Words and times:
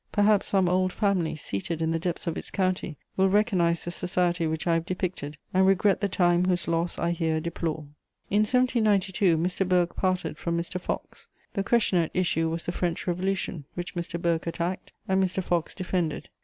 Perhaps 0.11 0.47
some 0.47 0.67
old 0.67 0.91
family, 0.91 1.35
seated 1.35 1.79
in 1.79 1.91
the 1.91 1.99
depths 1.99 2.25
of 2.25 2.35
its 2.35 2.49
county, 2.49 2.97
will 3.15 3.29
recognise 3.29 3.85
the 3.85 3.91
society 3.91 4.47
which 4.47 4.65
I 4.65 4.73
have 4.73 4.85
depicted 4.87 5.37
and 5.53 5.67
regret 5.67 6.01
the 6.01 6.09
time 6.09 6.45
whose 6.45 6.67
loss 6.67 6.97
I 6.97 7.11
here 7.11 7.39
deplore. 7.39 7.85
In 8.27 8.39
1792 8.39 9.37
Mr. 9.37 9.69
Burke 9.69 9.95
parted 9.95 10.39
from 10.39 10.57
Mr. 10.57 10.81
Fox. 10.81 11.27
The 11.53 11.63
question 11.63 11.99
at 11.99 12.09
issue 12.15 12.49
was 12.49 12.65
the 12.65 12.71
French 12.71 13.05
Revolution, 13.05 13.65
which 13.75 13.93
Mr. 13.93 14.19
Burke 14.19 14.47
attacked 14.47 14.91
and 15.07 15.23
Mr. 15.23 15.43
Fox 15.43 15.75
defended. 15.75 16.29